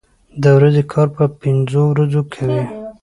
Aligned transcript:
د 0.41 0.43
ورځې 0.57 0.83
کار 0.91 1.07
په 1.15 1.23
پنځو 1.41 1.81
ورځو 1.91 2.21
کوي. 2.33 2.61